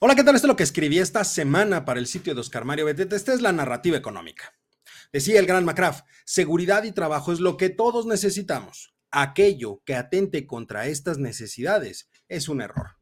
[0.00, 0.34] tal?
[0.34, 3.16] Esto es lo que escribí esta semana para el sitio de Oscar Mario Betete.
[3.16, 4.54] Esta es la narrativa económica.
[5.12, 8.94] Decía el gran Macraff, seguridad y trabajo es lo que todos necesitamos.
[9.10, 12.97] Aquello que atente contra estas necesidades es un error.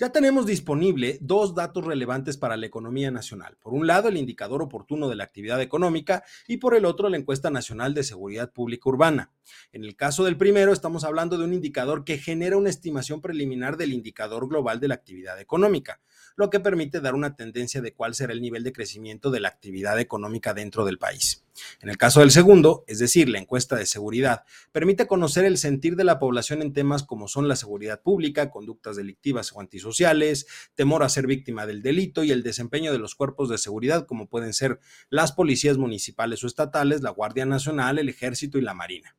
[0.00, 3.56] Ya tenemos disponible dos datos relevantes para la economía nacional.
[3.60, 7.16] Por un lado, el indicador oportuno de la actividad económica y por el otro, la
[7.16, 9.32] encuesta nacional de seguridad pública urbana.
[9.72, 13.76] En el caso del primero, estamos hablando de un indicador que genera una estimación preliminar
[13.76, 16.00] del indicador global de la actividad económica,
[16.36, 19.48] lo que permite dar una tendencia de cuál será el nivel de crecimiento de la
[19.48, 21.44] actividad económica dentro del país.
[21.80, 25.96] En el caso del segundo, es decir, la encuesta de seguridad, permite conocer el sentir
[25.96, 31.02] de la población en temas como son la seguridad pública, conductas delictivas o antisociales, temor
[31.02, 34.52] a ser víctima del delito y el desempeño de los cuerpos de seguridad como pueden
[34.52, 39.16] ser las policías municipales o estatales, la Guardia Nacional, el Ejército y la Marina.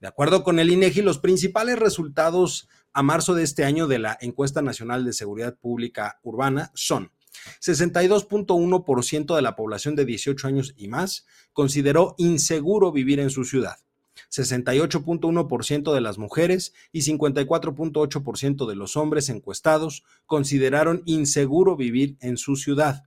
[0.00, 4.18] De acuerdo con el INEGI, los principales resultados a marzo de este año de la
[4.20, 7.10] encuesta nacional de seguridad pública urbana son
[7.60, 13.76] 62.1% de la población de 18 años y más consideró inseguro vivir en su ciudad.
[14.30, 22.56] 68.1% de las mujeres y 54.8% de los hombres encuestados consideraron inseguro vivir en su
[22.56, 23.04] ciudad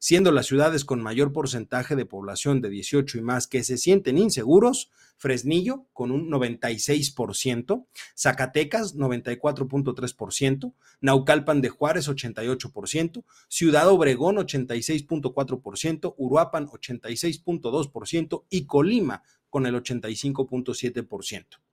[0.00, 4.18] siendo las ciudades con mayor porcentaje de población de 18 y más que se sienten
[4.18, 16.66] inseguros, Fresnillo con un 96%, Zacatecas 94.3%, Naucalpan de Juárez 88%, Ciudad Obregón 86.4%, Uruapan
[16.66, 21.69] 86.2% y Colima con el 85.7%.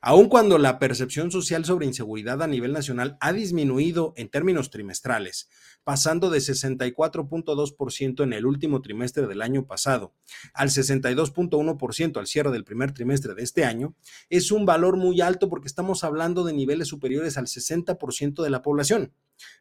[0.00, 5.48] Aun cuando la percepción social sobre inseguridad a nivel nacional ha disminuido en términos trimestrales,
[5.84, 10.14] pasando de 64.2% en el último trimestre del año pasado
[10.54, 13.94] al 62.1% al cierre del primer trimestre de este año,
[14.28, 18.62] es un valor muy alto porque estamos hablando de niveles superiores al 60% de la
[18.62, 19.12] población.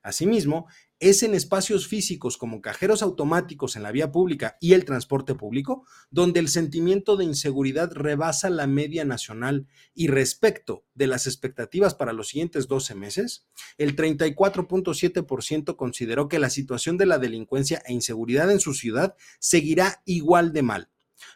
[0.03, 0.67] Asimismo,
[0.99, 5.85] es en espacios físicos como cajeros automáticos en la vía pública y el transporte público
[6.11, 12.11] donde el sentimiento de inseguridad rebasa la media nacional y respecto de las expectativas para
[12.11, 13.47] los siguientes 12 meses,
[13.77, 20.01] el 34.7% consideró que la situación de la delincuencia e inseguridad en su ciudad seguirá
[20.05, 20.89] igual de mal,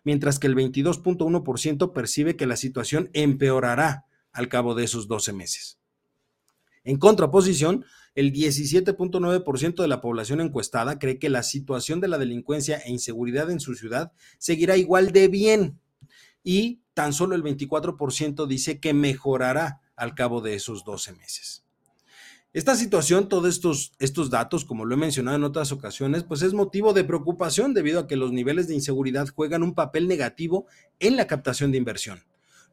[0.04, 5.80] mientras que el 22.1% percibe que la situación empeorará al cabo de esos 12 meses.
[6.84, 12.78] En contraposición, el 17.9% de la población encuestada cree que la situación de la delincuencia
[12.78, 15.80] e inseguridad en su ciudad seguirá igual de bien
[16.44, 21.64] y tan solo el 24% dice que mejorará al cabo de esos 12 meses.
[22.52, 26.54] Esta situación, todos estos, estos datos, como lo he mencionado en otras ocasiones, pues es
[26.54, 30.68] motivo de preocupación debido a que los niveles de inseguridad juegan un papel negativo
[31.00, 32.22] en la captación de inversión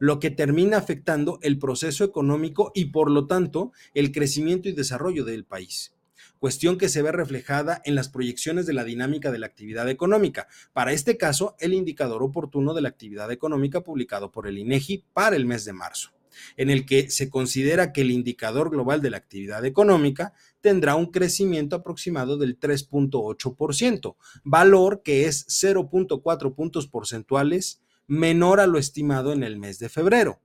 [0.01, 5.25] lo que termina afectando el proceso económico y por lo tanto el crecimiento y desarrollo
[5.25, 5.93] del país
[6.39, 10.47] cuestión que se ve reflejada en las proyecciones de la dinámica de la actividad económica.
[10.73, 15.35] Para este caso, el indicador oportuno de la actividad económica publicado por el INEGI para
[15.35, 16.09] el mes de marzo,
[16.57, 21.11] en el que se considera que el indicador global de la actividad económica tendrá un
[21.11, 29.41] crecimiento aproximado del 3.8%, valor que es 0.4 puntos porcentuales menor a lo estimado en
[29.41, 30.41] el mes de febrero,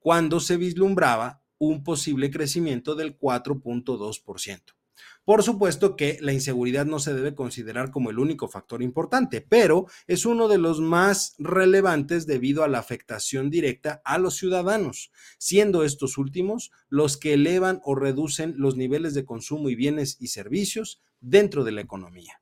[0.00, 4.60] cuando se vislumbraba un posible crecimiento del 4.2%.
[5.24, 9.86] Por supuesto que la inseguridad no se debe considerar como el único factor importante, pero
[10.08, 15.84] es uno de los más relevantes debido a la afectación directa a los ciudadanos, siendo
[15.84, 21.00] estos últimos los que elevan o reducen los niveles de consumo y bienes y servicios
[21.20, 22.40] dentro de la economía.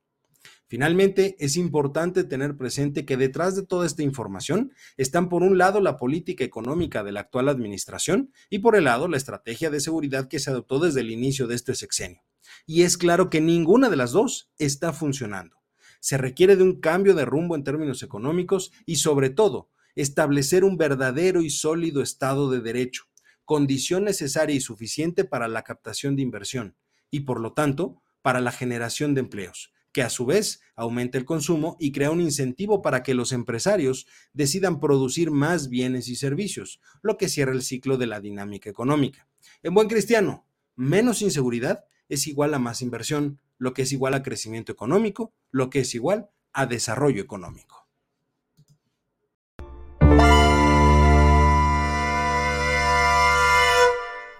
[0.67, 5.81] Finalmente, es importante tener presente que detrás de toda esta información están por un lado
[5.81, 10.27] la política económica de la actual administración y por el lado la estrategia de seguridad
[10.27, 12.23] que se adoptó desde el inicio de este sexenio.
[12.67, 15.63] Y es claro que ninguna de las dos está funcionando.
[16.01, 20.77] Se requiere de un cambio de rumbo en términos económicos y sobre todo establecer un
[20.77, 23.05] verdadero y sólido Estado de Derecho,
[23.45, 26.77] condición necesaria y suficiente para la captación de inversión
[27.11, 31.25] y por lo tanto para la generación de empleos que a su vez aumenta el
[31.25, 36.81] consumo y crea un incentivo para que los empresarios decidan producir más bienes y servicios,
[37.01, 39.29] lo que cierra el ciclo de la dinámica económica.
[39.63, 44.25] En buen cristiano, menos inseguridad es igual a más inversión, lo que es igual a
[44.25, 47.84] crecimiento económico, lo que es igual a desarrollo económico.